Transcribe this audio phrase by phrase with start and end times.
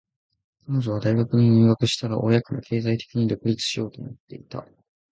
[0.65, 4.65] 彼女は大学に入学したら、親から経済的に独立しようと思っていた。